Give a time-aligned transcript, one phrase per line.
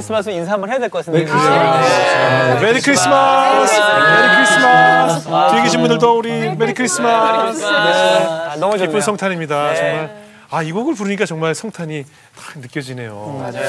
[0.00, 1.20] 메리 크리스마스 인사 한번 해야 될 것 같은데.
[1.20, 2.60] 메리 크리스마스.
[2.64, 3.74] 메리 크리스마스.
[3.74, 5.28] 메리 크리스마스.
[5.52, 7.64] 뒤에 계신 분들도 우리 메리 크리스마스.
[7.66, 8.86] 아, 너무 좋네요.
[8.88, 9.74] 기쁜 성탄입니다.
[9.74, 10.20] 정말.
[10.50, 12.04] 아, 이 곡을 부르니까 정말 성탄이
[12.36, 13.36] 딱 느껴지네요.
[13.52, 13.68] 맞아요.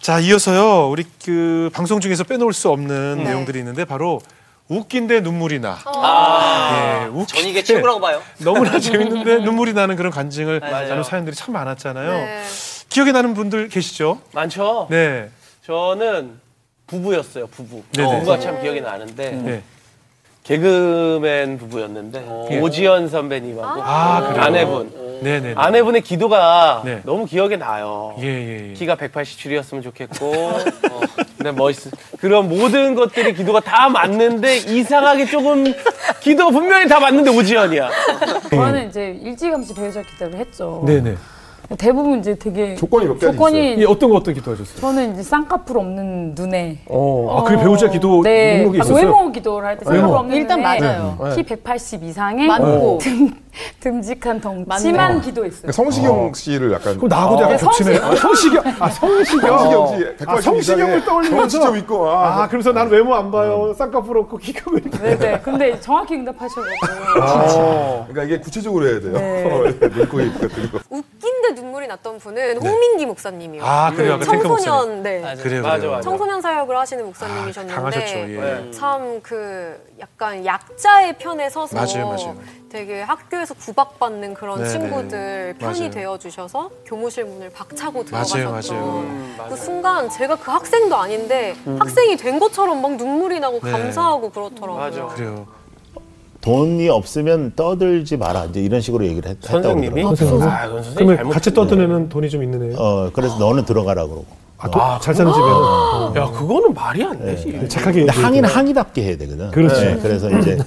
[0.00, 0.90] 자, 이어서요.
[0.90, 4.20] 우리 그 방송 중에서 빼놓을 수 없는 내용들이 있는데 바로
[4.68, 5.78] 웃긴데 눈물이 나.
[7.02, 8.20] 예, 웃긴 전 이게 최고라고 봐요.
[8.38, 12.10] 너무나 재밌는데 눈물이 나는 그런 간증을 나눈 사연들이 참 많았잖아요.
[12.12, 12.42] 네.
[12.88, 14.20] 기억에 나는 분들 계시죠?
[14.32, 14.86] 많죠.
[14.90, 15.30] 네.
[15.64, 16.32] 저는
[16.86, 17.46] 부부였어요.
[17.48, 17.82] 부부.
[17.92, 18.18] 네네.
[18.18, 19.62] 부부가 참 기억이 나는데 네.
[20.42, 24.42] 개그맨 부부였는데 오지연 선배님하고 아, 그래요?
[24.42, 25.20] 아내분.
[25.22, 25.52] 네네.
[25.54, 27.02] 아내분의 기도가 네.
[27.04, 28.16] 너무 기억에 나요.
[28.20, 28.72] 예, 예, 예.
[28.72, 30.58] 키가 187이었으면 좋겠고, 어,
[31.36, 35.64] 근데 멋있, 그런 모든 것들이 기도가 다 맞는데, 이상하게 조금,
[36.20, 37.90] 기도 분명히 다 맞는데 오지연이야.
[38.48, 40.82] 저는 이제 일찌감치 배우셨기 때문에 했죠.
[40.86, 41.16] 네네.
[41.78, 44.80] 대부분 이제 되게 조건이 몇 가지 조건이 이 어떤 거 어떤 기도하셨어요?
[44.80, 49.06] 저는 이제 쌍꺼풀 없는 눈에 어, 아, 그게 배우자 기도 네, 목록이 아, 있었어요?
[49.06, 49.84] 외모 기도를 할 때.
[49.84, 51.16] 쌍꺼풀 없는 일단 눈에 맞아요.
[51.20, 52.98] 키180 이상의 맞고.
[53.00, 53.30] 듬,
[53.78, 55.20] 듬직한 덩치만 맞네.
[55.20, 55.60] 기도했어요.
[55.62, 57.96] 그러니까 성시경 씨를 약간 그럼 나하고도 약간 네, 겹치네.
[57.98, 58.62] 아, 성시경.
[58.80, 59.58] 아, 성시경.
[59.58, 61.60] 성시경 씨180 아, 성시경을 떠올리면서.
[61.60, 63.72] 좀 있고 아, 그러면서 나는 외모 안 봐요.
[63.76, 64.98] 쌍꺼풀 없고 키가 왜 이렇게.
[64.98, 65.40] 네 네.
[65.40, 69.12] 근데 정확히 응답하셔가지고 그러니까 이게 구체적으로 해야 돼요.
[69.12, 69.70] 네.
[69.94, 71.02] 눈코입 같은 거.
[72.00, 73.64] 났던 분은 홍민기 목사님이요.
[73.64, 74.18] 아, 그래요.
[74.18, 75.20] 탱크 청소년, 네.
[75.42, 75.90] 그래요, 맞아, 그래요.
[75.92, 76.02] 맞아.
[76.02, 78.18] 청소년 사역을 하시는 아, 목사님이셨는데 강하셨죠.
[78.18, 78.70] 예.
[78.72, 82.36] 참그 약간 약자의 편에 서서 맞아요, 맞아요.
[82.70, 84.68] 되게 학교에서 구박받는 그런 네네.
[84.70, 85.90] 친구들 편이 맞아요.
[85.90, 89.48] 되어 주셔서 교무실 문을 박차고 맞아요, 들어가셨던 맞아요.
[89.48, 93.70] 그 순간 제가 그 학생도 아닌데 학생이 된 것처럼 막 눈물이 나고 네.
[93.70, 94.74] 감사하고 그렇더라고요.
[94.76, 95.06] 맞아.
[95.14, 95.46] 그래요.
[96.40, 100.02] 돈이 없으면 떠들지 마라 이제 이런 식으로 얘기를 했, 했다고 선생님이?
[100.02, 100.48] 그러더라고요.
[100.48, 101.30] 아, 그건 선생님 그러면 잘못.
[101.32, 102.76] 같이 떠든 애는 돈이 좀 있는 애예요?
[102.78, 104.24] 어 그래서 너는 들어가라 그러고
[104.56, 105.50] 아, 돈, 잘 사는 집에는.
[106.16, 107.66] 야, 그거는 말이 안 되지.
[107.68, 108.00] 착하게.
[108.00, 108.26] 근데 얘기해도.
[108.26, 109.50] 항의는 항의답게 해야 되거든.
[109.50, 109.84] 그렇지.
[109.86, 110.58] 네, 그래서 이제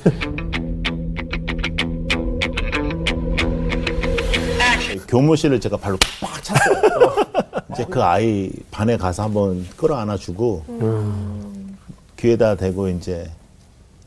[5.08, 7.16] 교무실을 제가 발로 팍 찼어요.
[7.74, 10.66] 이제 그 아이 반에 가서 한번 끌어안아주고
[12.18, 13.30] 귀에다 대고 이제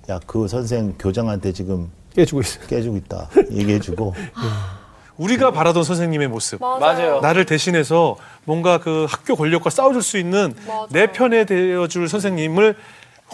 [0.08, 2.60] 야 그 선생 교장한테 지금 깨주고 있어.
[2.60, 4.14] 깨주고 있다 얘기해주고
[5.16, 6.60] 우리가 바라던 선생님의 모습.
[6.60, 7.20] 맞아요.
[7.20, 10.86] 나를 대신해서 뭔가 그 학교 권력과 싸워줄 수 있는 맞아.
[10.90, 12.76] 내 편에 되어줄 선생님을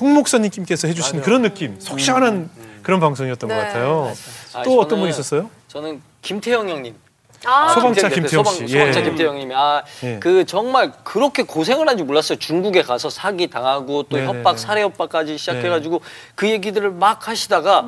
[0.00, 2.48] 홍 목사님께서 해주신 그런 느낌, 속 시원한
[2.82, 3.54] 그런 방송이었던 네.
[3.54, 4.12] 것 같아요.
[4.54, 5.50] 아, 또 어떤 저는- 분 있었어요?
[5.68, 6.94] 저는 김태형 형님.
[7.44, 8.72] 아, 소방차 김태형 김태형 소방- 씨.
[8.72, 9.04] 소방 차 예.
[9.04, 10.18] 김태형 님이 아, 예.
[10.20, 12.38] 그 정말 그렇게 고생을 한줄 몰랐어요.
[12.38, 14.38] 중국에 가서 사기 당하고 또 네네네.
[14.38, 16.00] 협박, 살해 협박까지 시작해가지고
[16.34, 17.86] 그 얘기들을 막 하시다가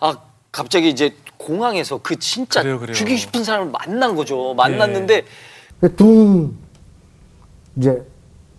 [0.00, 0.16] 아
[0.50, 2.94] 갑자기 이제 공항에서 그 진짜 그래요, 그래요.
[2.94, 4.54] 죽이고 싶은 사람을 만난 거죠.
[4.54, 5.24] 만났는데
[5.96, 6.56] 둥
[7.76, 8.02] 이제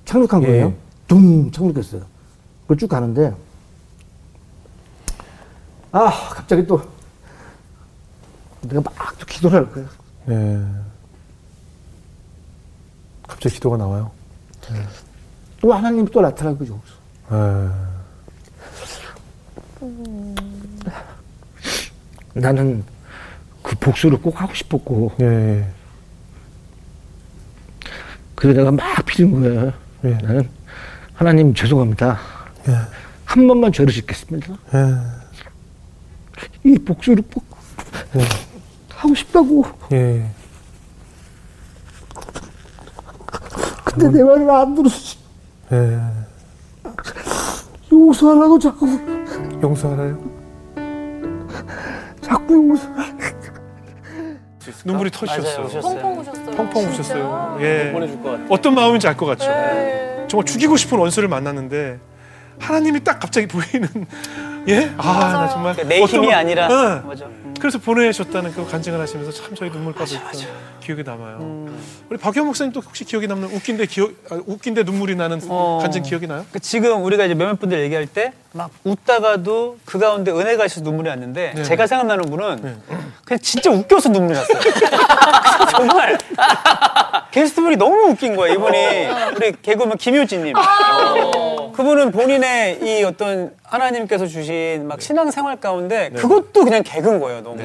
[0.05, 0.47] 착륙한 예.
[0.47, 0.73] 거예요.
[1.07, 2.03] 둥 착륙했어요.
[2.63, 3.33] 그걸 쭉 가는데
[5.91, 6.81] 아 갑자기 또
[8.61, 9.81] 내가 막 또 기도를 할 거
[10.27, 10.63] 네.
[13.27, 14.11] 갑자기 기도가 나와요.
[15.61, 16.79] 또 하나님이 또 나타난 거죠.
[17.29, 17.37] 네.
[22.33, 22.83] 나는
[23.63, 25.71] 그 복수를 꼭 하고 싶었고 네.
[28.35, 29.73] 그래서 내가 막 비는 거예요.
[30.03, 30.09] 예.
[30.21, 30.47] 나는
[31.13, 32.19] 하나님 죄송합니다.
[32.67, 32.73] 예.
[33.25, 34.53] 한 번만 죄를 짓겠습니다.
[34.53, 36.69] 예.
[36.69, 37.43] 이 복수를 꼭
[38.97, 39.63] 하고 싶다고.
[39.93, 40.25] 예.
[43.85, 45.17] 근데 내 말을 안 들었어.
[45.71, 45.99] 예.
[47.91, 48.87] 용서하라고 자꾸
[49.61, 50.17] 용서하나요?
[52.21, 53.17] 자꾸 용서하라고.
[54.85, 55.67] 눈물이 터지셨어요.
[55.81, 56.51] 펑펑 우셨어요.
[56.51, 56.89] 펑펑 진짜.
[56.89, 57.57] 우셨어요.
[57.61, 57.91] 예.
[57.91, 58.43] 보내줄 것 같아.
[58.49, 59.47] 어떤 마음인지 알 것 같죠.
[59.49, 60.25] 네.
[60.29, 61.99] 정말 죽이고 싶은 원수를 만났는데
[62.59, 63.87] 하나님이 딱 갑자기 보이는
[64.67, 64.91] 예?
[64.97, 65.03] 아,
[65.33, 67.07] 나 정말 그러니까 내 어떤 힘이 마- 아니라 응.
[67.07, 67.25] 맞아.
[67.57, 67.59] 음.
[67.59, 70.31] 그래서 보내셨다는 그 간증을 하시면서 참 저희 눈물까지 있던
[70.79, 71.37] 기억이 남아요.
[71.41, 71.79] 음.
[72.09, 75.79] 우리 박영 목사님 또 혹시 기억에 남는 웃긴데 기억 아, 웃긴데 눈물이 나는 어.
[75.81, 76.45] 간증 기억이 나요?
[76.51, 81.07] 그 지금 우리가 이제 몇몇 분들 얘기할 때 막 웃다가도 그 가운데 은혜가 있어서 눈물이
[81.09, 81.63] 났는데 네.
[81.63, 82.81] 제가 생각나는 분은
[83.23, 84.59] 그냥 진짜 웃겨서 눈물이 났어요.
[85.71, 86.17] 정말
[87.31, 88.55] 게스트분이 너무 웃긴 거예요.
[88.55, 88.77] 이분이
[89.35, 90.55] 우리 개그맨 김효진님.
[91.73, 97.41] 그분은 본인의 이 어떤 하나님께서 주신 막 신앙생활 가운데 그것도 그냥 개그인 거예요.
[97.55, 97.59] 너무.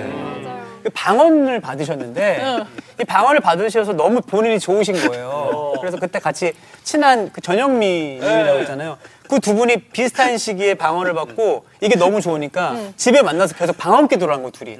[0.82, 2.64] 그 방언을 받으셨는데
[3.00, 5.74] 이 방언을 받으셔서 너무 본인이 좋으신 거예요.
[5.80, 8.98] 그래서 그때 같이 친한 그 전영미님이라고 있잖아요.
[9.28, 14.34] 그 두 분이 비슷한 시기에 방언을 받고 이게 너무 좋으니까 집에 만나서 계속 방언 기도를
[14.34, 14.76] 한 거 둘이.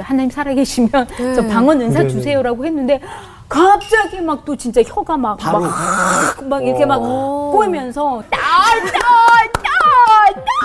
[0.00, 3.00] 하나님 살아계시면 저 방언 은사 주세요라고 했는데
[3.48, 5.62] 갑자기 막 또 진짜 혀가 막 막
[6.44, 8.22] 막 이렇게 막 꼬이면서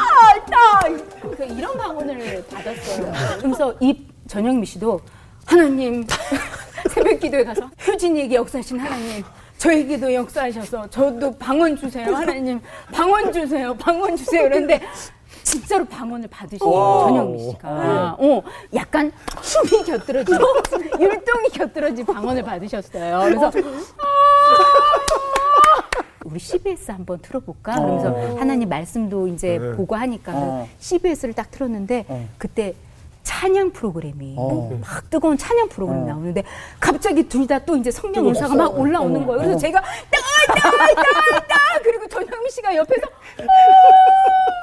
[0.05, 3.11] 딸딸딸딸딸 그 이런 방언을 받았어요.
[3.37, 4.99] 그러면서 이 전영미 씨도
[5.45, 6.05] 하나님
[6.89, 9.23] 새벽 기도에 가서 효진이에게 역사하신 하나님
[9.57, 12.59] 저에게도 역사하셔서 저도 방언 주세요 하나님
[12.91, 14.81] 방언 주세요 방언 주세요 그런데
[15.43, 19.11] 진짜로 방언을 받으신 전영미 씨가 어, 약간
[19.41, 20.35] 숨이 곁들어진
[20.99, 23.19] 율동이 곁들어진 방언을 받으셨어요.
[23.21, 23.51] 그래서
[26.33, 27.75] 우리 CBS 한번 틀어볼까?
[27.75, 30.67] 그러면서 하나님 말씀도 이제 보고 하니까 어.
[30.79, 32.05] CBS를 딱 틀었는데
[32.39, 32.73] 그때
[33.21, 34.35] 찬양 프로그램이
[34.81, 36.43] 막 뜨거운 찬양 프로그램 이 나오는데
[36.79, 39.41] 갑자기 둘 다 또 이제 성령 은사가 막 올라오는 거예요.
[39.43, 43.07] 그래서 제가 딸딸딸딸 그리고 전영미 씨가 옆에서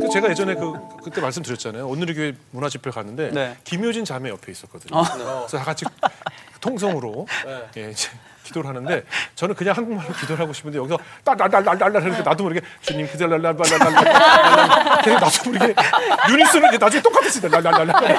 [0.00, 1.86] 그 제가 예전에 그 그때 말씀드렸잖아요.
[1.86, 3.56] 오늘의 교회 문화 집회 갔는데 네.
[3.64, 5.02] 김효진 자매 옆에 있었거든요.
[5.02, 5.84] 그래서 다 같이
[6.60, 7.26] 통성으로
[7.76, 8.10] 예, 이제
[8.44, 9.02] 기도를 하는데
[9.34, 15.50] 저는 그냥 한국말로 기도를 하고 싶은데 여기서 딸딸딸딸딸 하니까 나도 모르게 주님 그달랄랄랄랄랄 계속 나도
[15.50, 15.74] 모르게
[16.30, 17.50] 유니스는 이제 나중에 똑같았어요.
[17.50, 18.16] 랄랄랄랄.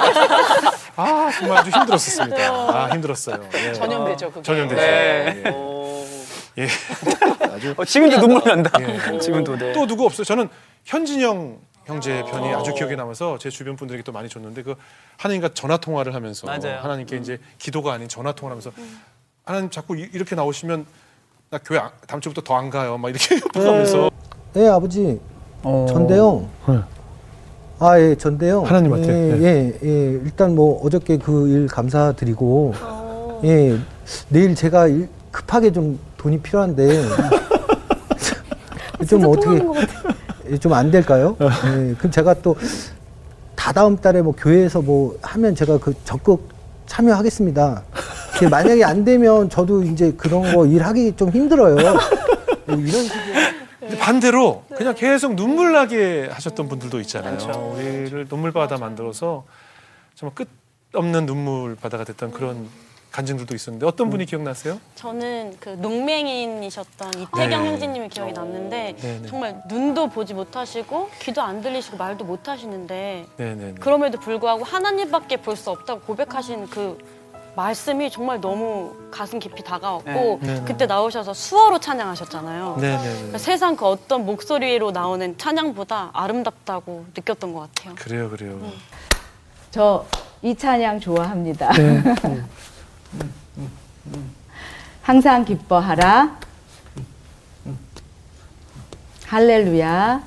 [0.96, 2.36] 아 정말 아주 힘들었었습니다.
[2.50, 3.48] 아 힘들었어요.
[3.54, 3.72] 예.
[3.72, 4.42] 전염되죠, 그게.
[4.42, 4.80] 전염되죠.
[4.80, 5.42] 네.
[6.58, 6.62] 예.
[6.62, 6.68] 예.
[7.76, 8.70] 어, 지금도 눈물 난다.
[8.80, 9.18] 예.
[9.18, 9.72] 지금도 네.
[9.72, 10.24] 또 누구 없어요?
[10.24, 10.48] 저는
[10.84, 14.74] 현진영 형제 편이 아주 기억에 남아서 제 주변 분들에게 또 많이 줬는데 그
[15.18, 16.80] 하나님과 전화 통화를 하면서 맞아요.
[16.80, 18.72] 하나님께 이제 기도가 아닌 전화 통화를 하면서
[19.44, 20.84] 하나님 자꾸 이- 이렇게 나오시면
[21.50, 22.98] 나 교회 안- 다음 주부터 더 안 가요.
[22.98, 24.10] 막 이렇게 하면서
[24.56, 25.20] 예, 아버지.
[25.62, 25.86] 어.
[25.88, 26.48] 전대영.
[27.78, 28.66] 아, 예, 전대영.
[28.66, 29.38] 하나님한테?
[29.38, 30.10] 예, 예, 예.
[30.24, 32.72] 일단 뭐 어저께 그 일 감사드리고,
[33.44, 33.78] 예,
[34.30, 36.86] 내일 제가 일- 급하게 좀 돈이 필요한데,
[39.06, 39.60] 좀 어떻게,
[40.60, 41.36] 좀 안 될까요?
[41.40, 42.56] 예, 그럼 제가 또
[43.54, 46.48] 다다음 달에 뭐 교회에서 뭐 하면 제가 그 적극
[46.86, 47.82] 참여하겠습니다.
[48.50, 51.74] 만약에 안 되면 저도 이제 그런 거 일하기 좀 힘들어요.
[52.66, 53.22] 뭐 이런 식으로.
[53.80, 57.38] 근데 반대로 그냥 계속 눈물 나게 하셨던 분들도 있잖아요.
[57.74, 59.44] 우리를 눈물 바다 만들어서
[60.14, 60.48] 정말 끝
[60.92, 62.66] 없는 눈물 바다가 됐던 그런
[63.16, 64.78] 간증들도 있었는데 어떤 분이 기억나세요?
[64.94, 67.68] 저는 그 농맹인이셨던 이태경 네.
[67.70, 69.26] 형제님이 기억이 남는데 네, 네.
[69.26, 73.74] 정말 눈도 보지 못하시고 귀도 안 들리시고 말도 못 하시는데 네네.
[73.80, 76.98] 그럼에도 불구하고 하나님밖에 볼 수 없다고 고백하신 그
[77.56, 80.62] 말씀이 정말 너무 가슴 깊이 다가왔고 네, 네, 네.
[80.66, 82.74] 그때 나오셔서 수어로 찬양하셨잖아요.
[82.78, 87.94] 그러니까 세상 그 어떤 목소리로 나오는 찬양보다 아름답다고 느꼈던 것 같아요.
[87.94, 88.60] 그래요, 그래요.
[89.70, 91.70] 저이 찬양 좋아합니다.
[95.02, 96.38] 항상 기뻐하라.
[99.26, 100.22] 할렐루야.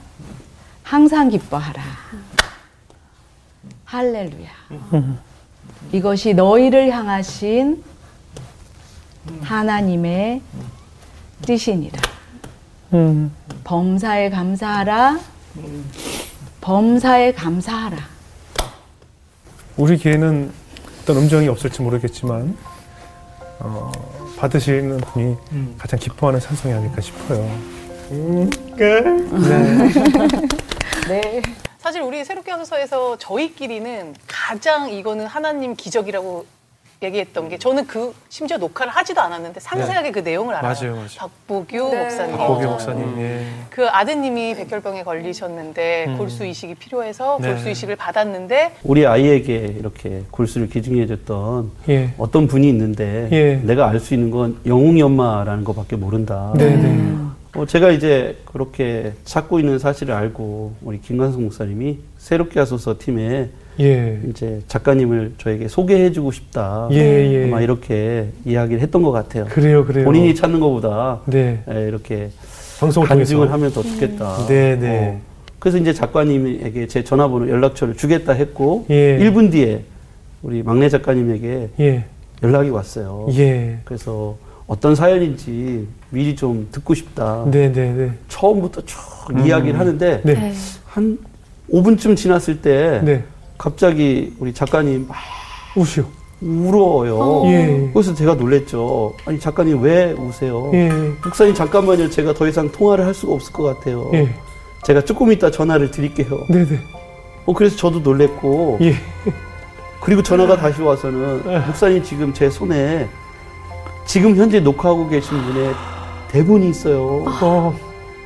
[0.84, 1.82] 항상 기뻐하라.
[3.86, 4.50] 할렐루야.
[5.92, 7.84] 이것이 너희를 향하신
[9.42, 10.42] 하나님의
[11.42, 12.00] 뜻이니라.
[13.64, 15.20] 범사에 감사하라.
[16.62, 17.98] 범사에 감사하라.
[19.78, 20.52] 우리 교회는
[21.02, 22.58] 어떤 음정이 없을지 모르겠지만
[23.60, 23.92] 어,
[24.38, 25.38] 받으시는 분이
[25.78, 27.40] 가장 기뻐하는 찬송이 아닐까 싶어요.
[31.08, 31.42] 네.
[31.80, 36.46] 사실 우리 새롭게 하소서에서 저희끼리는 가장 이거는 하나님 기적이라고
[37.04, 40.74] 얘기했던 게 저는 그 심지어 녹화를 하지도 않았는데 상세하게 그 내용을 알아요.
[40.74, 41.08] 맞아요, 맞아요.
[41.18, 42.04] 박보규 네.
[42.04, 42.38] 목사님.
[42.38, 43.20] 박보기 목사님.
[43.22, 43.46] 예.
[43.70, 46.18] 그 아드님이 백혈병에 걸리셨는데 음.
[46.18, 47.52] 골수 이식이 필요해서 네.
[47.54, 52.14] 골수 이식을 받았는데 우리 아이에게 이렇게 골수를 기증해 줬던 예.
[52.18, 53.56] 어떤 분이 있는데 예.
[53.64, 56.54] 내가 알 수 있는 건 영웅이 엄마라는 것밖에 모른다.
[56.56, 57.16] 네 네.
[57.56, 64.20] 어, 제가 이제 그렇게 찾고 있는 사실을 알고 우리 김관성 목사님이 새롭게 하소서 팀에 예.
[64.30, 66.90] 이제 작가님을 저에게 소개해주고 싶다.
[66.92, 67.46] 예, 예.
[67.46, 69.46] 아마 이렇게 이야기를 했던 것 같아요.
[69.46, 70.06] 그래요, 그래요.
[70.06, 71.64] 본인이 찾는 것보다 네.
[71.68, 72.30] 에, 이렇게
[72.80, 73.54] 방송을 간증을 통해서.
[73.54, 74.48] 하면 더 좋겠다.
[74.48, 75.00] 네, 네.
[75.00, 75.22] 어.
[75.60, 79.18] 그래서 이제 작가님에게 제 전화번호 연락처를 주겠다 했고 예.
[79.20, 79.84] 1분 뒤에
[80.42, 82.06] 우리 막내 작가님에게 예.
[82.44, 83.28] 연락이 왔어요.
[83.34, 83.80] 예.
[83.86, 87.46] 그래서 어떤 사연인지 미리 좀 듣고 싶다.
[87.50, 88.12] 네, 네, 네.
[88.28, 88.98] 처음부터 쭉
[89.32, 89.46] 음.
[89.46, 90.54] 이야기를 하는데 네.
[90.86, 91.18] 한
[91.72, 93.24] 5분쯤 지났을 때 네.
[93.60, 95.18] 갑자기 우리 작가님 막
[95.76, 96.06] 우시오.
[96.42, 97.44] 울어요.
[97.52, 97.92] 예.
[97.94, 99.14] 그래서 제가 놀랬죠.
[99.26, 100.72] 아니 작가님 왜 우세요?
[100.74, 100.90] 예.
[101.22, 102.10] 목사님 잠깐만요.
[102.10, 104.10] 제가 더 이상 통화를 할 수가 없을 것 같아요.
[104.14, 104.34] 예.
[104.84, 106.46] 제가 조금 이따 전화를 드릴게요.
[106.50, 106.80] 네, 네.
[107.46, 108.94] 어 그래서 저도 놀랬고 예.
[110.00, 113.10] 그리고 전화가 다시 와서는 목사님 지금 제 손에
[114.06, 115.74] 지금 현재 녹화하고 계신 분의
[116.32, 117.26] 대본이 있어요.
[117.42, 117.78] 어.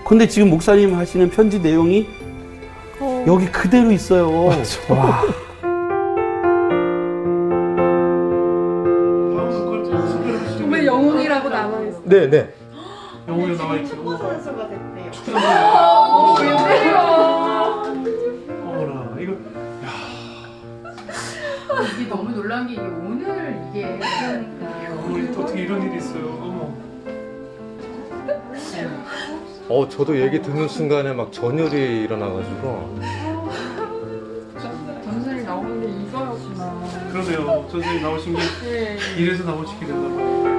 [0.06, 2.08] 근데 지금 목사님 하시는 편지 내용이
[3.26, 4.30] 여기 그대로 있어요.
[4.90, 5.22] 와.
[10.58, 12.02] 정말 영웅이라고 남아있어.
[12.04, 12.54] 네, 네.
[13.28, 13.88] 영웅이 나와 있고.
[13.88, 15.12] 축구 선수가 됐대요.
[15.38, 17.02] 어, 웬일이야.
[18.66, 19.34] 어머나 이거
[21.98, 26.26] 이게 너무 놀란 게 이게 오늘 이게 그러니까 어머 또 어떻게 이런 일이 있어요.
[26.42, 26.74] 어머.
[29.74, 32.96] 어, 저도 얘기 듣는 순간에 막 전율이 일어나가지고.
[35.04, 37.10] 전설이 나오는 게 이거였구나.
[37.12, 37.68] 그러네요.
[37.72, 38.40] 선생님 나오신 게
[38.70, 38.98] 네.
[39.18, 40.53] 이래서 나오시게 됐나 봐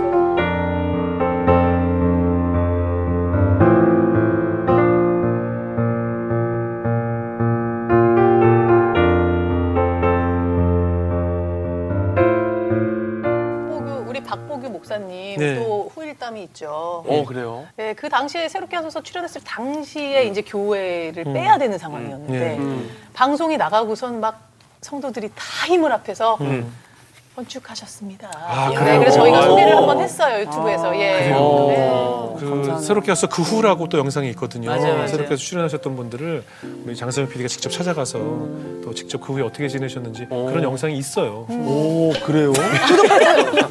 [17.07, 17.67] 어 그래요?
[17.77, 21.33] 네, 그 당시에 새롭게 하소서 출연했을 당시에 이제 교회를 음.
[21.33, 22.59] 빼야 되는 상황이었는데 네.
[22.59, 22.91] 음.
[23.13, 24.41] 방송이 나가고선 막
[24.81, 26.73] 성도들이 다 힘을 합해서 음.
[27.35, 28.31] 건축하셨습니다.
[28.47, 28.99] 아, 네, 그래요?
[29.01, 29.49] 그래서 저희가 아유.
[29.51, 30.97] 소개를 한번 했어요 유튜브에서.
[30.97, 31.13] 예.
[31.19, 32.37] 그래요.
[32.39, 32.79] 그 감사합니다.
[32.79, 34.71] 새롭게 와서 그 후라고 또 영상이 있거든요.
[34.71, 35.07] 맞아요, 맞아요.
[35.09, 36.45] 새롭게 와서 출연하셨던 분들을
[36.85, 41.47] 우리 장성현 PD가 직접 찾아가서 또 직접 그 후에 어떻게 지내셨는지 그런 영상이 있어요.
[41.49, 42.53] 오 그래요?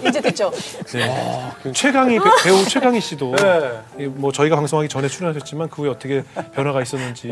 [0.08, 0.52] 이제 됐죠.
[0.94, 1.12] 네.
[1.74, 3.34] 최강희 배, 배우 최강희 씨도
[4.00, 7.30] 예, 뭐 저희가 방송하기 전에 출연하셨지만 그 후에 어떻게 변화가 있었는지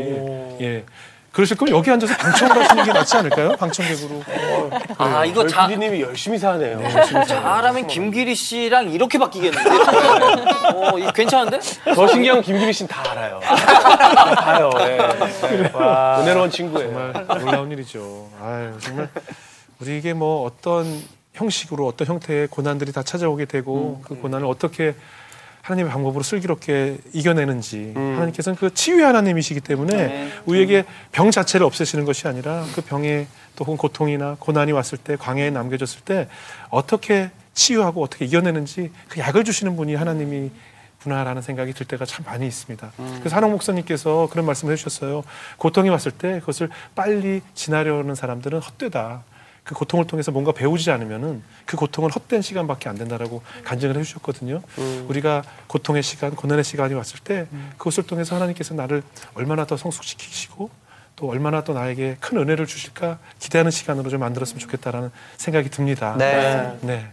[0.60, 0.84] 예.
[1.32, 3.56] 그러실 거면 여기 앉아서 방청을 하시는 게 낫지 않을까요?
[3.56, 4.22] 방청객으로.
[4.98, 6.78] 아 이거 자 PD님이 열심히 사네요.
[7.26, 9.70] 잘하면 김기리 씨랑 이렇게 바뀌겠는데?
[10.74, 11.58] 어, 이거 괜찮은데?
[11.94, 13.40] 더 신기한 건 김기리 씨는 다 알아요.
[13.40, 14.70] 다 봐요.
[14.80, 14.98] 예.
[15.52, 15.70] 예.
[15.72, 17.12] 와, 은혜로운 친구예요.
[17.14, 18.28] 정말 놀라운 일이죠.
[18.42, 19.08] 아유, 정말
[19.80, 24.94] 우리에게 뭐 어떤 형식으로 어떤 형태의 고난들이 다 찾아오게 되고 그 고난을 어떻게
[25.62, 32.64] 하나님의 방법으로 슬기롭게 이겨내는지 하나님께서는 그 치유의 하나님이시기 때문에 우리에게 병 자체를 없애시는 것이 아니라
[32.74, 36.28] 그 병에 또 혹은 고통이나 고난이 왔을 때 광야에 남겨졌을 때
[36.68, 40.50] 어떻게 치유하고 어떻게 이겨내는지 그 약을 주시는 분이 하나님이
[41.02, 42.92] 구나라는 생각이 들 때가 참 많이 있습니다.
[43.18, 45.24] 그래서 한옥 목사님께서 그런 말씀을 해주셨어요.
[45.58, 49.22] 고통이 왔을 때 그것을 빨리 지나려는 사람들은 헛되다.
[49.64, 54.60] 그 고통을 통해서 뭔가 배우지 않으면은 그 고통은 헛된 시간밖에 안 된다라고 간증을 해주셨거든요.
[55.08, 57.46] 우리가 고통의 시간, 고난의 시간이 왔을 때
[57.78, 59.02] 그것을 통해서 하나님께서 나를
[59.34, 60.70] 얼마나 더 성숙시키시고
[61.14, 66.16] 또 얼마나 또 나에게 큰 은혜를 주실까 기대하는 시간으로 좀 만들었으면 좋겠다라는 생각이 듭니다.
[66.18, 66.78] 네.
[66.80, 67.12] 네.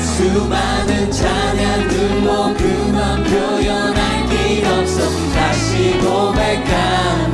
[0.00, 5.08] 수많은 찬양들로 그만 표현할 길 없어.
[5.32, 7.31] 다시 고백합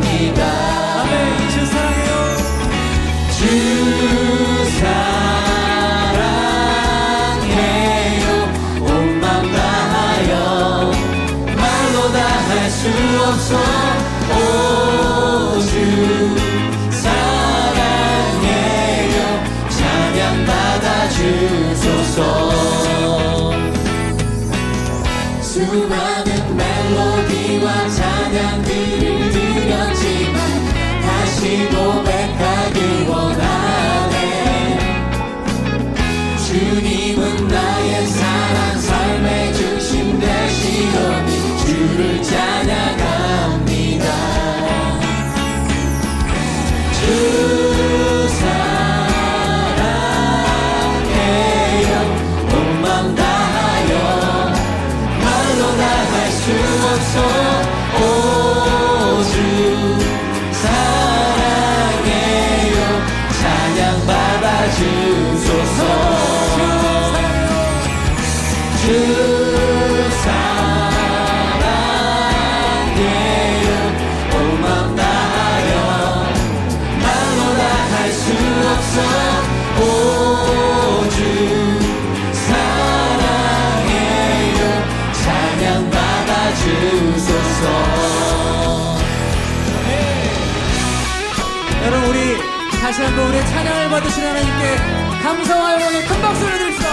[93.09, 94.77] 한번 우리 찬양을 받으신 하나님께
[95.23, 96.89] 감사와 영광의 큰 박수를 드립시다.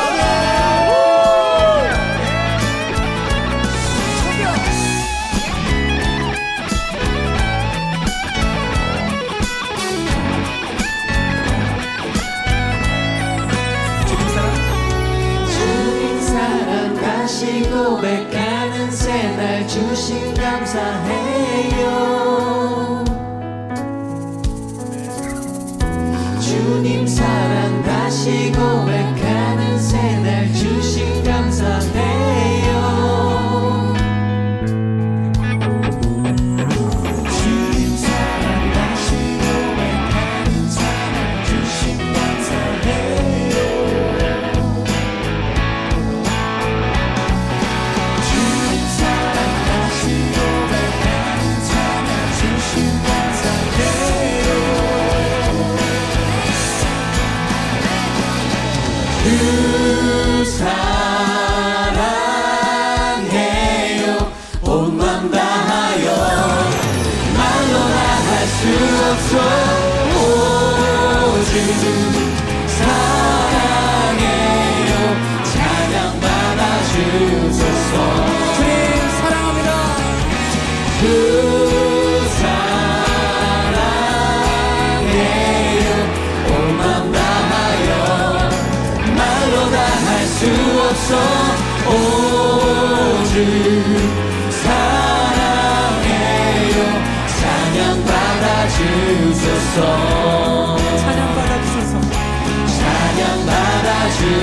[17.01, 22.14] 다시 고백하는 새날 주신 감사해요
[28.26, 29.05] she go back?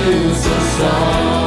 [0.05, 1.42] is the song.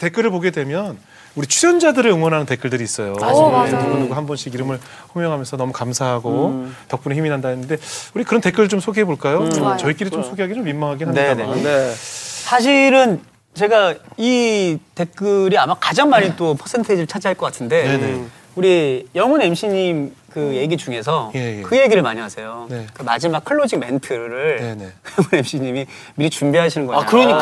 [0.00, 0.98] 댓글을 보게 되면
[1.36, 3.14] 우리 출연자들을 응원하는 댓글들이 있어요.
[3.20, 3.82] 아, 오, 맞아요.
[3.84, 4.80] 누구 누구 한 번씩 이름을
[5.14, 6.76] 호명하면서 너무 감사하고 음.
[6.88, 7.76] 덕분에 힘이 난다 했는데
[8.14, 9.38] 우리 그런 댓글 좀 소개해 볼까요?
[9.42, 9.78] 음.
[9.78, 11.62] 저희끼리 좀 소개하기 좀 민망하긴 네, 합니다만.
[11.62, 11.92] 네.
[11.94, 13.20] 사실은
[13.54, 18.24] 제가 이 댓글이 아마 가장 많이 또 퍼센테이지를 차지할 것 같은데 네네.
[18.56, 21.62] 우리 영훈 MC님 그 얘기 중에서 예, 예.
[21.62, 22.66] 그 얘기를 많이 하세요.
[22.70, 22.86] 네.
[22.94, 24.84] 그 마지막 클로징 멘트를 네네.
[24.84, 27.00] 영훈 MC님이 미리 준비하시는 거예요.
[27.02, 27.38] 아, 그러니까.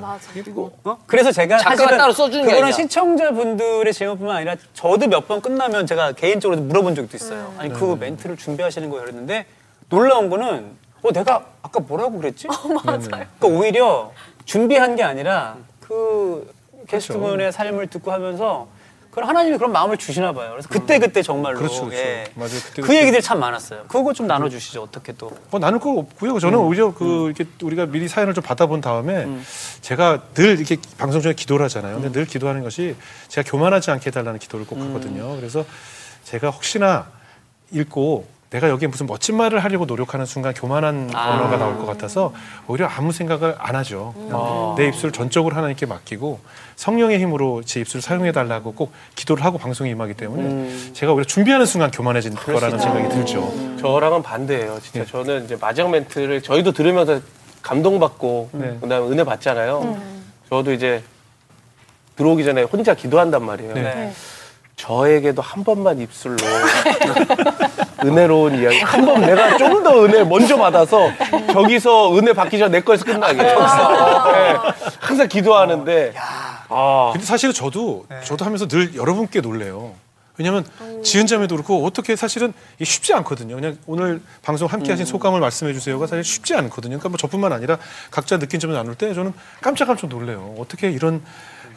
[0.00, 0.30] 맞아.
[0.84, 0.98] 어?
[1.06, 2.76] 그래서 제가 사실은 따로 써주는 게 그거는 아니라.
[2.76, 7.52] 시청자분들의 질문뿐만 아니라 저도 몇 번 끝나면 제가 개인적으로 물어본 적도 있어요.
[7.58, 8.06] 아니 그 네.
[8.10, 9.02] 멘트를 준비하시는 거예요.
[9.04, 9.46] 그랬는데
[9.88, 10.70] 놀라운 거는
[11.02, 12.46] 어 내가 아까 뭐라고 그랬지?
[12.84, 13.00] 맞아요.
[13.08, 14.12] 그러니까 오히려
[14.44, 16.48] 준비한 게 아니라 그
[16.86, 16.86] 그렇죠.
[16.86, 18.68] 게스트분의 삶을 듣고 하면서
[19.16, 20.50] 그런 하나님이 그런 마음을 주시나 봐요.
[20.50, 21.96] 그래서 그때 그때 정말로 그렇죠, 그렇죠.
[21.96, 22.26] 예.
[22.34, 22.50] 맞아요.
[22.50, 23.00] 그때 그 그때.
[23.00, 23.84] 얘기들 참 많았어요.
[23.88, 24.82] 그거 좀 나눠 주시죠.
[24.82, 25.32] 어떻게 또?
[25.50, 26.38] 뭐 나눌 거 없고요.
[26.38, 29.26] 저는 오히려 그 이렇게 우리가 미리 사연을 좀 받아본 다음에
[29.80, 31.94] 제가 늘 이렇게 방송 중에 기도를 하잖아요.
[31.94, 32.94] 근데 늘 기도하는 것이
[33.28, 35.34] 제가 교만하지 않게 해달라는 기도를 꼭 하거든요.
[35.36, 35.64] 그래서
[36.24, 37.06] 제가 혹시나
[37.70, 41.30] 읽고 내가 여기에 무슨 멋진 말을 하려고 노력하는 순간 교만한 아.
[41.30, 42.34] 언어가 나올 것 같아서
[42.68, 44.14] 오히려 아무 생각을 안 하죠.
[44.30, 44.74] 아.
[44.76, 46.40] 내 입술을 전적으로 하나님께 맡기고
[46.76, 51.64] 성령의 힘으로 제 입술을 사용해 달라고 꼭 기도를 하고 방송에 임하기 때문에 제가 오히려 준비하는
[51.66, 53.76] 순간 교만해질 거라는 생각이 들죠.
[53.80, 54.78] 저랑은 반대예요.
[54.82, 57.20] 진짜 저는 이제 마지막 멘트를 저희도 들으면서
[57.62, 58.78] 감동받고 네.
[58.80, 60.00] 그다음에 은혜 받잖아요.
[60.50, 61.02] 저도 이제
[62.16, 63.74] 들어오기 전에 혼자 기도한단 말이에요.
[63.74, 64.12] 네.
[64.76, 66.36] 저에게도 한 번만 입술로
[68.04, 68.78] 은혜로운 이야기.
[68.80, 71.08] 한 번 내가 좀 더 은혜 먼저 받아서
[71.52, 73.42] 저기서 은혜 받기 전내 거에서 끝나게.
[73.42, 73.54] 네.
[75.00, 76.12] 항상 기도하는데.
[76.68, 77.10] 아.
[77.12, 79.92] 근데 사실은 저도 저도 하면서 늘 여러분께 놀래요.
[80.38, 80.64] 왜냐하면
[81.02, 83.54] 지은 자매도 그렇고 어떻게 사실은 이게 쉽지 않거든요.
[83.54, 86.98] 그냥 오늘 방송 함께 하신 소감을 말씀해 주세요가 사실 쉽지 않거든요.
[86.98, 87.78] 그러니까 뭐 저뿐만 아니라
[88.10, 90.54] 각자 느낀 점을 나눌 때 저는 깜짝깜짝 놀래요.
[90.58, 91.22] 어떻게 이런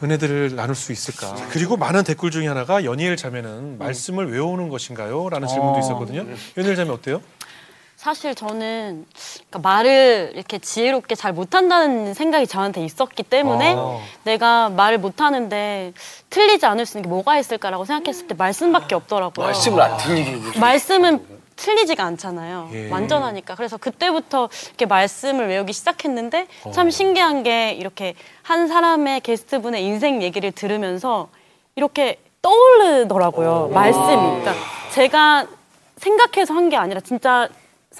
[0.02, 1.34] 은혜들을 나눌 수 있을까?
[1.50, 5.28] 그리고 많은 댓글 중에 하나가 연희엘 자매는 말씀을 외우는 것인가요?
[5.28, 5.78] 라는 질문도 어.
[5.80, 6.26] 있었거든요.
[6.56, 7.20] 연희엘 자매 어때요?
[8.00, 9.04] 사실 저는
[9.50, 13.98] 그러니까 말을 이렇게 지혜롭게 잘 못한다는 생각이 저한테 있었기 때문에 아.
[14.24, 15.92] 내가 말을 못하는데
[16.30, 19.44] 틀리지 않을 수 있는 게 뭐가 있을까라고 생각했을 때 말씀밖에 없더라고요.
[19.44, 20.58] 말씀을 안 틀리게.
[20.58, 22.70] 말씀은 틀리지가 않잖아요.
[22.72, 22.88] 예.
[22.90, 23.54] 완전하니까.
[23.54, 26.70] 그래서 그때부터 이렇게 말씀을 외우기 시작했는데 어.
[26.70, 31.28] 참 신기한 게 이렇게 한 사람의 게스트분의 인생 얘기를 들으면서
[31.76, 33.68] 이렇게 떠오르더라고요.
[33.74, 34.06] 말씀이.
[34.06, 34.54] 그러니까
[34.94, 35.46] 제가
[35.98, 37.50] 생각해서 한 게 아니라 진짜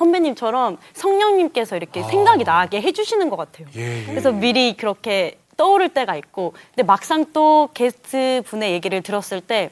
[0.01, 3.67] 선배님처럼 성령님께서 이렇게 생각이 나게 해주시는 것 같아요.
[3.77, 4.05] 예, 예.
[4.07, 9.71] 그래서 미리 그렇게 떠오를 때가 있고, 근데 막상 또 게스트 분의 얘기를 들었을 때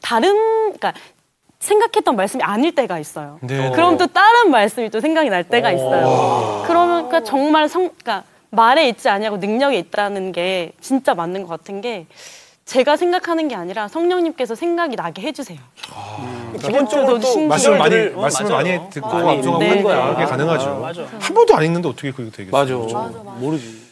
[0.00, 0.32] 다른,
[0.72, 0.94] 그러니까
[1.58, 3.38] 생각했던 말씀이 아닐 때가 있어요.
[3.42, 3.70] 네.
[3.72, 6.62] 그럼 또 다른 말씀이 또 생각이 날 때가 있어요.
[6.66, 11.82] 그러면 그러니까 정말 성, 그러니까 말에 있지 아니하고 능력에 있다는 게 진짜 맞는 것 같은
[11.82, 12.06] 게
[12.66, 15.58] 제가 생각하는 게 아니라 성령님께서 생각이 나게 해주세요.
[16.60, 18.64] 기본적으로 또 말씀을 많이 어, 말씀을 맞아요.
[18.78, 20.14] 많이 듣고 많이 암송하고 읽는 거야.
[20.14, 20.68] 그게 가능하죠.
[20.68, 21.04] 아, 맞아.
[21.20, 22.50] 한 번도 안 읽는데 어떻게 그게 되겠어요?
[22.50, 22.74] 맞아.
[22.76, 23.22] 그렇죠?
[23.38, 23.66] 모르지.
[23.68, 23.85] 아무것도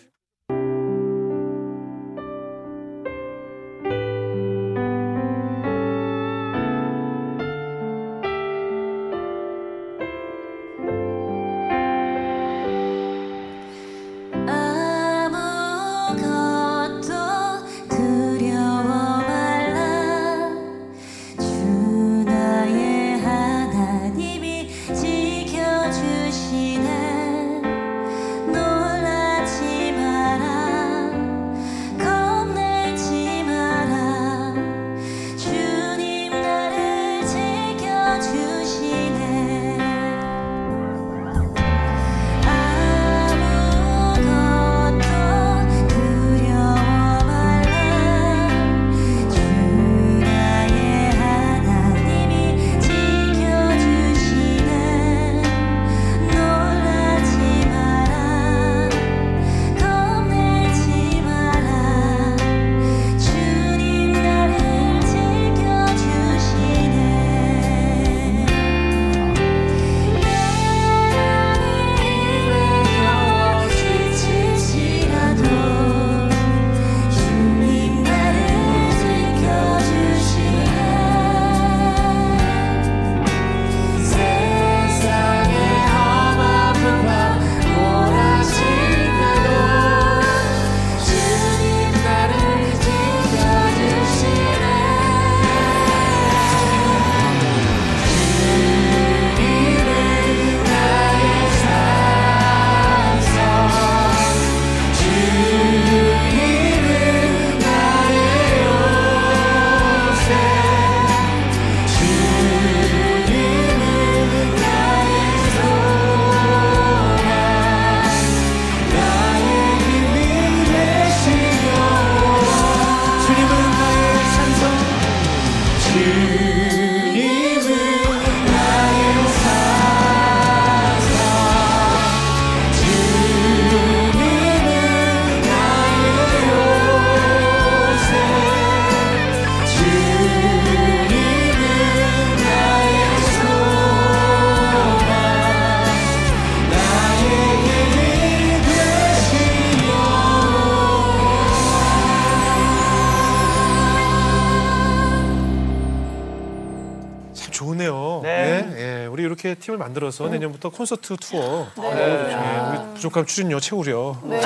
[159.26, 161.90] 이렇게 팀을 만들어서 내년부터 콘서트 투어 네.
[162.30, 164.40] 예, 우리 부족함 추진료 채우려 네.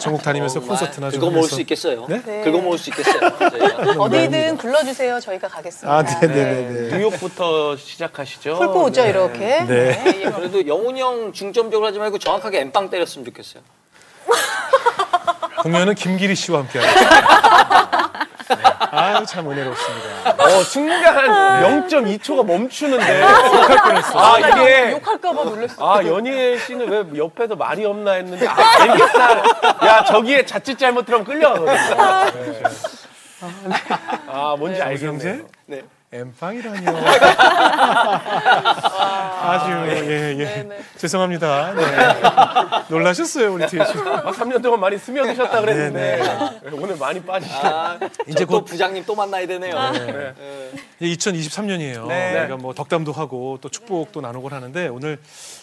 [0.00, 1.54] 전국 다니면서 콘서트나 좀 긁어 모을 해서.
[1.54, 2.06] 수 있겠어요.
[2.08, 2.20] 네?
[2.44, 3.38] 긁어 모을 수 있겠어요.
[3.38, 3.92] 저희가.
[4.02, 5.20] 어디든 불러주세요.
[5.20, 5.96] 저희가 가겠습니다.
[5.96, 6.96] 아, 네네네.
[6.96, 8.56] 뉴욕부터 시작하시죠.
[8.58, 9.64] 풀고 오죠 이렇게.
[9.64, 10.22] 네.
[10.24, 13.62] 예, 그래도 영훈이 형 중점적으로 하지 말고 정확하게 엠빵 때렸으면 좋겠어요.
[15.62, 18.12] 공연은 김기리 씨와 함께 하겠습니다.
[18.48, 18.56] 네.
[18.90, 20.30] 아유 참 은혜롭습니다.
[20.44, 23.20] 어, 순간 0.2초가 멈추는데.
[23.22, 24.18] 욕할 뻔했어.
[24.18, 24.90] 아, 이게.
[24.92, 25.92] 욕할까봐 놀랐어.
[25.94, 29.86] 아, 연희엘 씨는 왜 옆에서 말이 없나 했는데, 아, 알겠다.
[29.86, 31.74] 야, 저기에 자칫 잘못 들으면 끌려가거든.
[31.74, 32.62] 네.
[34.28, 35.40] 아, 뭔지 알겠네.
[35.66, 35.82] 네.
[36.14, 36.90] 엠빵이라니요.
[39.44, 40.68] 아주 예 예.
[40.96, 41.74] 죄송합니다.
[41.74, 41.82] 네.
[42.88, 43.92] 놀라셨어요 우리 뒤에 씨.
[43.98, 46.16] 아, 3년 동안 많이 스며드셨다 그랬는데,
[46.62, 47.60] 네, 오늘 많이 빠지시네.
[47.64, 47.98] 아,
[48.28, 49.90] 이제 또 곧- 부장님 또 만나야 되네요.
[49.90, 50.32] 네.
[51.00, 51.06] 예.
[51.06, 52.06] 이제 2023년이에요.
[52.06, 52.30] 네.
[52.32, 55.18] 그러니까 뭐 덕담도 하고 또 축복도 나누곤 하는데 오늘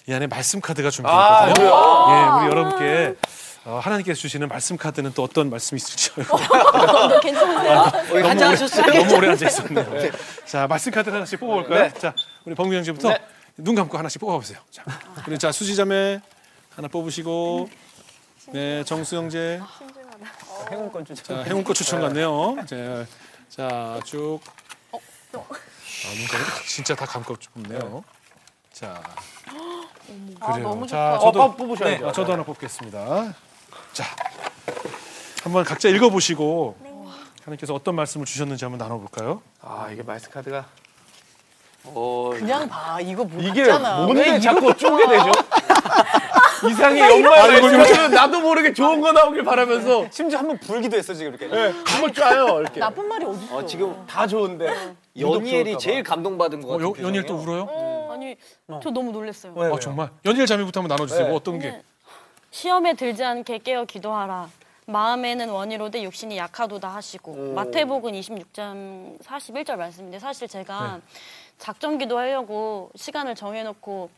[0.07, 1.53] 이 안에 말씀 카드가 아, 준비되어 있거든요.
[1.53, 2.07] 그래요?
[2.09, 3.27] 예, 우리 여러분께 어,
[3.63, 7.79] 하나님께서 주시는 말씀 카드는 또 어떤 말씀이 있을지 너 괜찮으세요?
[7.79, 8.85] 어, 여기 한잔 하셨어요?
[8.87, 10.11] 너무 오래 앉아 있었네요.
[10.45, 11.83] 자, 말씀 카드 하나씩 뽑아볼까요?
[11.83, 11.93] 네.
[11.99, 13.13] 자, 우리 범규 씨부터
[13.57, 14.59] 눈 감고 하나씩 뽑아보세요.
[14.71, 14.83] 자,
[15.23, 16.21] 그리고 자 수지자매
[16.75, 17.69] 하나 뽑으시고,
[18.53, 19.61] 네 정수영재,
[20.71, 21.37] 행운권 추천.
[21.37, 22.55] 자 행운꽃 추천 같네요.
[22.65, 23.05] 자,
[23.49, 24.39] 자 쭉.
[25.33, 28.03] 아, 눈 감고 진짜 다 감고 뽑네요.
[28.73, 29.03] 자,
[30.39, 30.67] 아, 그래요.
[30.69, 31.19] 너무 자, 좋다.
[31.19, 32.05] 저도 어, 뽑으셔야죠.
[32.07, 33.35] 네, 저도 하나 뽑겠습니다.
[33.93, 34.05] 자,
[35.43, 36.75] 한번 각자 읽어보시고
[37.43, 39.41] 하나님께서 어떤 말씀을 주셨는지 한번 나눠볼까요?
[39.61, 40.65] 아, 이게 말씀 카드가.
[41.83, 42.99] 어, 그냥 봐.
[43.01, 45.31] 이거 뭐 이게 뭔데 이거 자꾸 쪼게 되죠?
[46.69, 51.11] 이상해 연말 이거 말씀은 나도 모르게 좋은 거 나오길 바라면서 심지어 한 번 불기도 했어
[51.15, 51.47] 지금 이렇게.
[51.47, 53.57] 네, 한번 짜요 이렇게 나쁜 말이 어디 있어?
[53.57, 54.67] 어, 지금 다 좋은데
[55.19, 57.35] 연희엘이 유독 제일 감동받은 것 어, 같은 여, 연일 또.
[57.37, 58.11] 울어요?
[58.13, 58.35] 아니,
[58.83, 59.53] 저 너무 놀랐어요.
[59.55, 60.11] 어, 정말.
[60.25, 61.23] 연일 자매부터 한번 나눠주세요.
[61.23, 61.29] 네.
[61.29, 61.81] 뭐 어떤 게?
[62.51, 62.57] 네.
[62.57, 64.49] 시험에 들지 않게 깨어 기도하라.
[64.87, 70.99] 마음에는 원이로되 육신이 약하도다 하시고 마태복음 26장 41절 말씀인데 사실 제가
[71.57, 74.09] 작정 기도하려고 시간을 정해놓고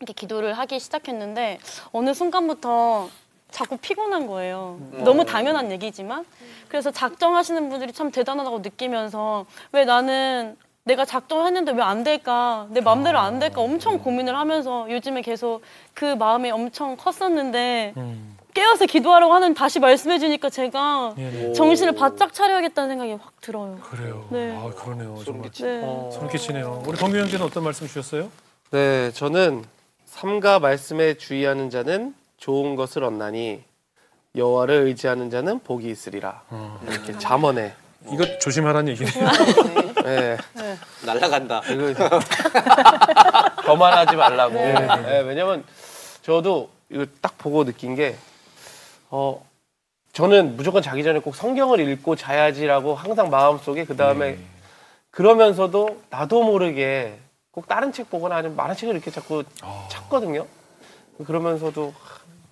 [0.00, 1.60] 이렇게 기도를 하기 시작했는데
[1.92, 3.08] 어느 순간부터
[3.50, 4.78] 자꾸 피곤한 거예요.
[5.04, 6.26] 너무 당연한 얘기지만
[6.68, 13.18] 그래서 작정하시는 분들이 참 대단하다고 느끼면서 왜 나는 내가 작정했는데 왜 안 될까 내 마음대로
[13.18, 15.62] 안 될까 엄청 고민을 하면서 요즘에 계속
[15.94, 17.94] 그 마음이 엄청 컸었는데
[18.54, 21.52] 깨어서 기도하라고 하는 다시 말씀해 주니까 제가 예.
[21.54, 23.78] 정신을 바짝 차려야겠다는 생각이 확 들어요.
[23.82, 24.26] 그래요.
[24.30, 24.54] 네.
[24.56, 25.18] 아 그러네요.
[25.24, 25.80] 정말 네.
[26.12, 26.82] 소름 끼치네요.
[26.86, 28.28] 우리 범규 형제는 어떤 말씀 주셨어요?
[28.70, 29.64] 네 저는
[30.06, 33.62] 삼가 말씀에 주의하는 자는 좋은 것을 얻나니
[34.36, 36.42] 여호와를 의지하는 자는 복이 있으리라
[36.88, 37.74] 이렇게 잠언에
[38.12, 39.14] 이거 조심하라는 얘기네요.
[40.04, 40.36] 네.
[41.04, 41.62] 날라간다.
[41.70, 42.08] 이거
[43.64, 44.54] 거만하지 말라고.
[44.54, 45.02] 네, 네, 네.
[45.02, 45.64] 네, 왜냐면
[46.22, 48.16] 저도 이거 딱 보고 느낀 게
[49.10, 49.44] 어.
[50.12, 54.36] 저는 무조건 자기 전에 꼭 성경을 읽고 자야지라고 항상 마음속에 그 다음에
[55.10, 57.18] 그러면서도 나도 모르게
[57.50, 59.42] 꼭 다른 책 보거나 아니면 만화책을 이렇게 자꾸
[59.88, 60.46] 찾거든요.
[61.26, 61.94] 그러면서도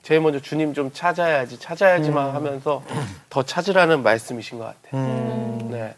[0.03, 2.83] 제일 먼저 주님 좀 찾아야지 찾아야지만 하면서
[3.29, 5.59] 더 찾으라는 말씀이신 것 같아요.
[5.71, 5.95] 네.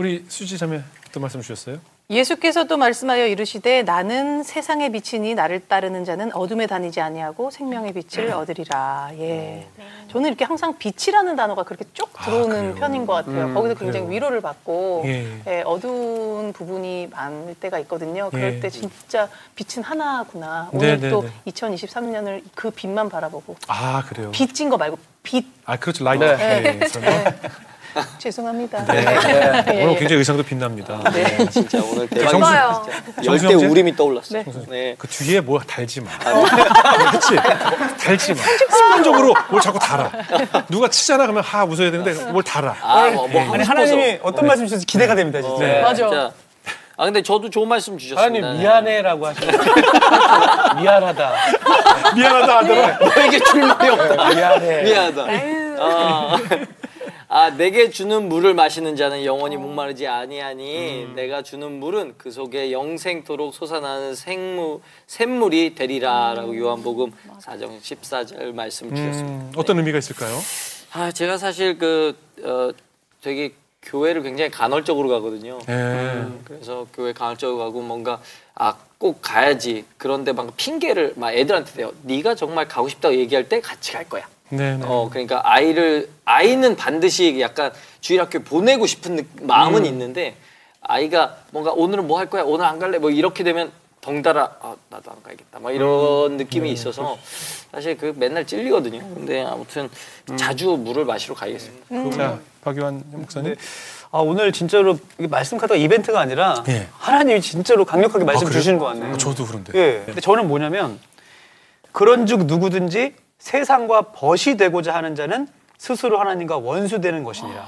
[0.00, 1.76] 우리 수지 자매 어떤 말씀 주셨어요?
[2.08, 9.10] 예수께서도 말씀하여 이르시되 나는 세상의 빛이니 나를 따르는 자는 어둠에 다니지 아니하고 생명의 빛을 얻으리라.
[9.18, 9.68] 예.
[10.10, 13.48] 저는 이렇게 항상 빛이라는 단어가 그렇게 쭉 들어오는 편인 것 같아요.
[13.48, 14.16] 음, 거기서 굉장히 그래요.
[14.16, 15.42] 위로를 받고 예.
[15.46, 18.30] 예, 어두운 부분이 많을 때가 있거든요.
[18.30, 18.60] 그럴 예.
[18.60, 20.70] 때 진짜 빛은 하나구나.
[20.72, 21.52] 네, 오늘 네, 또 네.
[21.52, 24.30] 2023년을 그 빛만 바라보고 아 그래요.
[24.30, 25.44] 빚진 거 말고 빛.
[25.66, 26.04] 아 그렇죠.
[26.04, 26.24] light.
[26.24, 26.78] 네.
[26.78, 26.88] 네.
[27.94, 28.84] 저는 죄송합니다.
[28.84, 29.04] 네.
[29.68, 29.98] 예, 오늘 예.
[29.98, 31.00] 굉장히 의상도 빛납니다.
[31.12, 32.30] 네, 진짜 오늘 대박.
[32.30, 32.86] 좋아요.
[33.24, 33.54] 열대?
[33.54, 34.34] 우림이 떠올랐어.
[34.34, 34.44] 네.
[34.68, 34.94] 네.
[34.98, 36.10] 그 뒤에 뭐 달지 마.
[36.18, 37.36] 그렇지.
[37.98, 38.40] 달지 마.
[38.42, 40.10] 습관적으로 뭘 자꾸 달아.
[40.68, 42.76] 누가 치잖아 그러면 하 웃어야 되는데 뭘 달아.
[42.82, 43.64] 아, 뭐, 뭐 아니.
[43.64, 45.64] 하나님이 어떤 말씀 주셔서 기대가 됩니다 진짜.
[45.64, 45.80] 네.
[45.80, 45.94] 맞아.
[45.94, 46.32] 진짜.
[46.96, 48.46] 아 근데 저도 좋은 말씀 주셨습니다.
[48.46, 49.48] 하나님 미안해라고 하시는
[50.82, 51.32] 미안하다.
[52.14, 52.98] 미안하다 하더라.
[52.98, 54.28] 너에게 줄 말이 없다.
[54.34, 54.82] 미안해.
[54.82, 55.26] 미안하다.
[55.82, 56.36] 아,
[57.32, 63.54] 아, 내게 주는 물을 마시는 자는 영원히 목마르지 아니하니 내가 주는 물은 그 속에 영생토록
[63.54, 69.44] 솟아나는 생무 샘물이 되리라라고 요한복음 4장 14절 말씀 주셨습니다.
[69.44, 70.36] 음, 어떤 의미가 있을까요?
[70.92, 72.70] 아, 제가 사실 그 어,
[73.22, 73.52] 되게
[73.82, 75.60] 교회를 굉장히 간헐적으로 가거든요.
[75.68, 75.72] 네.
[75.74, 78.20] 음, 그래서 교회 간헐적으로 가고 뭔가
[78.56, 79.86] 아 꼭 가야지.
[79.96, 81.90] 그런데 막 핑계를 막 애들한테 대요.
[82.02, 84.28] 네가 정말 가고 싶다고 얘기할 때 같이 갈 거야.
[84.50, 84.76] 네.
[84.76, 84.84] 네.
[84.86, 89.86] 어 그러니까 아이를 아이는 반드시 약간 주일학교 보내고 싶은 느- 마음은 음.
[89.86, 90.36] 있는데
[90.80, 93.70] 아이가 뭔가 오늘은 뭐 할 거야 오늘 안 갈래 뭐 이렇게 되면
[94.00, 97.18] 덩달아 아, 나도 안 가야겠다 막 이런 느낌이 있어서
[97.70, 98.98] 사실 그 맨날 찔리거든요.
[99.14, 99.88] 근데 아무튼
[100.36, 102.10] 자주 물을 마시러 가겠습니다.
[102.16, 103.54] 자, 박유한 목사님.
[104.10, 106.88] 아 오늘 진짜로 이게 말씀 카드가 이벤트가 아니라 예.
[106.98, 108.50] 하나님이 진짜로 강력하게 말씀 아?
[108.50, 109.12] 주시는 것 같네요.
[109.14, 109.72] 아, 저도 그런데.
[109.78, 110.02] 예.
[110.06, 110.98] 근데 저는 뭐냐면
[111.92, 117.66] 그런즉 누구든지 세상과 벗이 되고자 하는 자는 스스로 하나님과 원수되는 것이니라.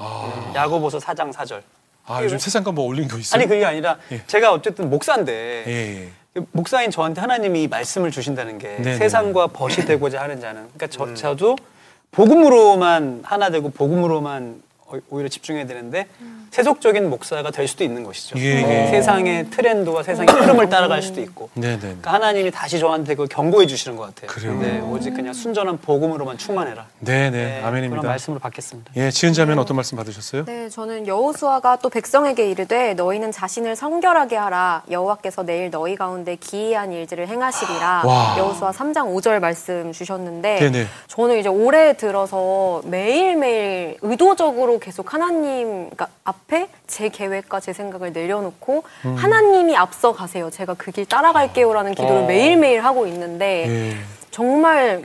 [0.55, 1.61] 야고보서 4장 4절.
[2.05, 3.39] 아, 요즘 세상과 뭐 올린 거 있어요?
[3.39, 4.21] 아니 그게 아니라 예.
[4.27, 6.05] 제가 어쨌든 목사인데 예,
[6.35, 6.41] 예.
[6.51, 8.97] 목사인 저한테 하나님이 말씀을 주신다는 게 네네.
[8.97, 11.55] 세상과 벗이 되고자 하는 자는 그러니까 저, 저도
[12.11, 16.07] 복음으로만 하나 되고 복음으로만 어- 오히려 집중해야 되는데
[16.53, 18.37] 세속적인 목사가 될 수도 있는 것이죠.
[18.37, 18.87] 예, 예.
[18.91, 21.49] 세상의 트렌드와 세상의 흐름을 따라갈 수도 있고.
[21.55, 21.79] 네, 네.
[21.79, 24.27] 그러니까 하나님이 다시 저한테 그 경고해 주시는 것 같아요.
[24.27, 24.59] 그래요?
[24.61, 26.85] 네, 오직 그냥 순전한 복음으로만 충만해라.
[26.99, 27.59] 네, 네.
[27.63, 28.01] 아멘입니다.
[28.01, 28.91] 그런 말씀을 받겠습니다.
[28.97, 30.45] 예, 지은 자매는 어떤 말씀 받으셨어요?
[30.45, 36.91] 네, 저는 여호수아가 또 백성에게 이르되 너희는 자신을 성결하게 하라 여호와께서 내일 너희 가운데 기이한
[36.91, 38.35] 일들을 행하시리라 와.
[38.37, 40.85] 여호수아 3장 5절 말씀 주셨는데 네네.
[41.07, 48.83] 저는 이제 올해 들어서 매일매일 의도적으로 계속 하나님 그러니까 앞에 제 계획과 제 생각을 내려놓고
[49.05, 49.15] 음.
[49.15, 50.49] 하나님이 앞서 가세요.
[50.51, 52.25] 제가 그 길 따라갈게요라는 기도를 어.
[52.27, 53.95] 매일매일 하고 있는데 예.
[54.29, 55.03] 정말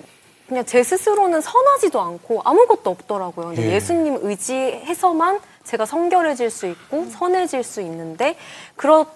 [0.49, 3.47] 그냥 제 스스로는 선하지도 않고 아무것도 없더라고요.
[3.49, 3.75] 근데 예.
[3.75, 3.81] 예.
[3.81, 8.37] 수님 의지해서만 제가 성결해질 수 있고 선해질 수 있는데
[8.77, 9.07] 그렇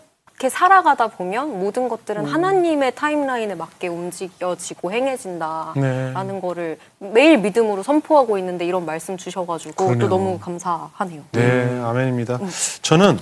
[0.43, 2.35] 게 살아가다 보면 모든 것들은 음.
[2.35, 6.41] 하나님의 타임라인에 맞게 움직여지고 행해진다라는 네.
[6.41, 10.01] 거를 매일 믿음으로 선포하고 있는데 이런 말씀 주셔가지고 그러네요.
[10.01, 11.23] 또 너무 감사하네요.
[11.31, 12.41] 네, 아멘입니다.
[12.83, 13.21] 저는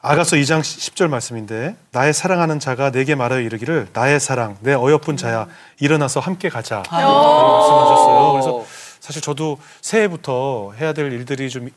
[0.00, 5.48] 아가서 2장 10절 말씀인데 나의 사랑하는 자가 내게 말하여 이르기를 나의 사랑 내 어여쁜 자야
[5.80, 7.00] 일어나서 함께 가자 아.
[7.00, 8.32] 라고 말씀하셨어요.
[8.32, 8.64] 그래서
[9.00, 11.70] 사실 저도 새해부터 해야 될 일들이 좀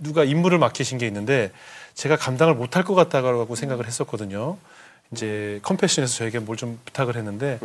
[0.00, 1.52] 누가 임무를 맡기신 게 있는데
[2.00, 4.56] 제가 감당을 못할 것 같다고 생각을 했었거든요.
[5.12, 7.58] 이제 컴패션에서 저에게 뭘 좀 부탁을 했는데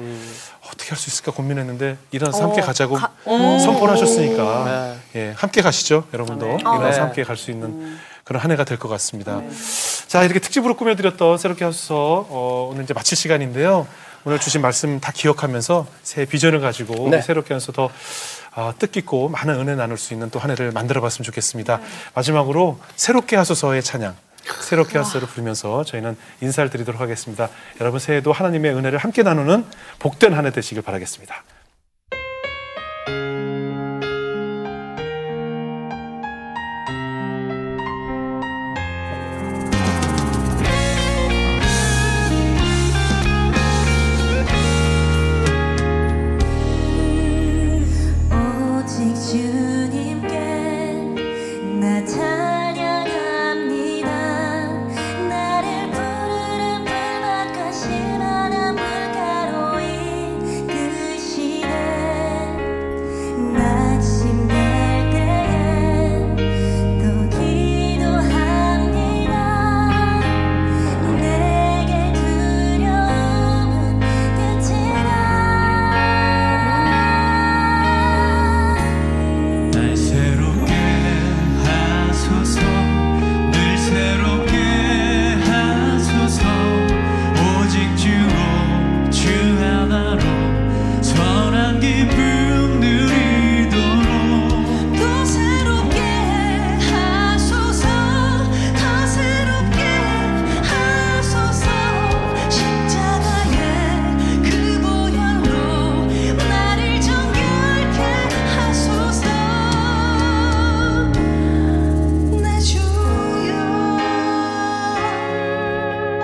[0.68, 3.60] 어떻게 할 수 있을까 고민했는데 일어나서 함께 어, 가자고 가- 음.
[3.60, 6.56] 선포를 하셨으니까 예, 함께 가시죠 여러분도 네.
[6.60, 7.00] 일어나서 네.
[7.00, 9.42] 함께 갈 수 있는 그런 한 해가 될 것 같습니다.
[10.08, 13.88] 자 이렇게 특집으로 꾸며드렸던 새롭게 하소서 어, 오늘 이제 마칠 시간인데요.
[14.26, 17.22] 오늘 주신 말씀 다 기억하면서 새 비전을 가지고 네.
[17.22, 17.90] 새롭게 하소서 더
[18.56, 21.80] 어, 뜻깊고 많은 은혜 나눌 수 있는 또 한 해를 만들어 봤으면 좋겠습니다.
[22.16, 24.16] 마지막으로 새롭게 하소서의 찬양.
[24.62, 27.50] 새롭게 하소서를 부르면서 저희는 인사를 드리도록 하겠습니다.
[27.82, 29.66] 여러분 새해도 하나님의 은혜를 함께 나누는
[30.00, 31.44] 복된 한 해 되시길 바라겠습니다.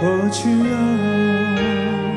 [0.02, 2.11] 오 주여